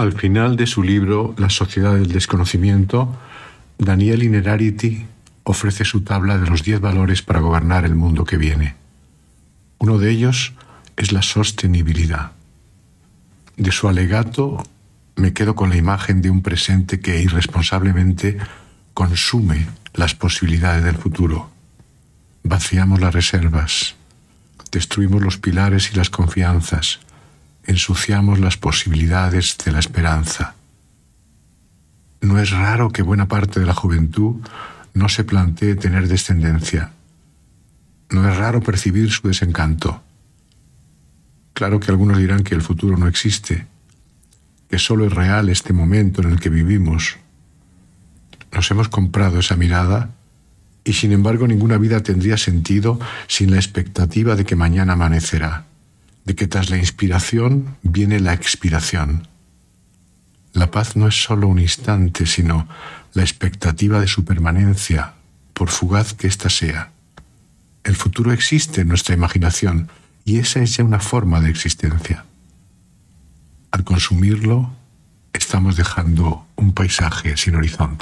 [0.00, 3.14] Al final de su libro La sociedad del desconocimiento,
[3.76, 5.04] Daniel Inerarity
[5.44, 8.76] ofrece su tabla de los 10 valores para gobernar el mundo que viene.
[9.76, 10.54] Uno de ellos
[10.96, 12.32] es la sostenibilidad.
[13.58, 14.62] De su alegato
[15.16, 18.38] me quedo con la imagen de un presente que irresponsablemente
[18.94, 21.50] consume las posibilidades del futuro.
[22.42, 23.96] Vaciamos las reservas,
[24.72, 27.00] destruimos los pilares y las confianzas,
[27.70, 30.56] ensuciamos las posibilidades de la esperanza.
[32.20, 34.36] No es raro que buena parte de la juventud
[34.92, 36.90] no se plantee tener descendencia.
[38.10, 40.02] No es raro percibir su desencanto.
[41.52, 43.68] Claro que algunos dirán que el futuro no existe,
[44.68, 47.18] que solo es real este momento en el que vivimos.
[48.52, 50.10] Nos hemos comprado esa mirada
[50.82, 52.98] y sin embargo ninguna vida tendría sentido
[53.28, 55.66] sin la expectativa de que mañana amanecerá,
[56.34, 59.28] que tras la inspiración viene la expiración.
[60.52, 62.68] La paz no es solo un instante, sino
[63.14, 65.14] la expectativa de su permanencia,
[65.52, 66.92] por fugaz que ésta sea.
[67.84, 69.88] El futuro existe en nuestra imaginación
[70.24, 72.24] y esa es ya una forma de existencia.
[73.70, 74.72] Al consumirlo,
[75.32, 77.98] estamos dejando un paisaje sin horizonte.